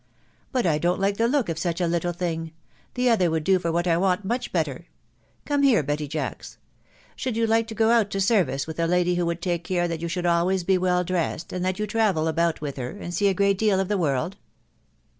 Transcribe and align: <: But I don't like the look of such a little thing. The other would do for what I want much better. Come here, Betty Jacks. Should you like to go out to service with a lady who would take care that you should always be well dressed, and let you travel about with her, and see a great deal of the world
<: 0.27 0.51
But 0.51 0.65
I 0.65 0.79
don't 0.79 0.99
like 0.99 1.17
the 1.17 1.27
look 1.27 1.47
of 1.47 1.59
such 1.59 1.79
a 1.79 1.85
little 1.85 2.11
thing. 2.11 2.53
The 2.95 3.07
other 3.07 3.29
would 3.29 3.43
do 3.43 3.59
for 3.59 3.71
what 3.71 3.85
I 3.85 3.97
want 3.97 4.25
much 4.25 4.51
better. 4.51 4.87
Come 5.45 5.61
here, 5.61 5.83
Betty 5.83 6.07
Jacks. 6.07 6.57
Should 7.15 7.37
you 7.37 7.45
like 7.45 7.67
to 7.67 7.75
go 7.75 7.91
out 7.91 8.09
to 8.09 8.19
service 8.19 8.65
with 8.65 8.79
a 8.79 8.87
lady 8.87 9.13
who 9.13 9.27
would 9.27 9.43
take 9.43 9.63
care 9.63 9.87
that 9.87 10.01
you 10.01 10.07
should 10.07 10.25
always 10.25 10.63
be 10.63 10.79
well 10.79 11.03
dressed, 11.03 11.53
and 11.53 11.63
let 11.63 11.77
you 11.77 11.85
travel 11.85 12.27
about 12.27 12.61
with 12.61 12.77
her, 12.77 12.89
and 12.89 13.13
see 13.13 13.27
a 13.27 13.35
great 13.35 13.59
deal 13.59 13.79
of 13.79 13.89
the 13.89 13.95
world 13.99 14.37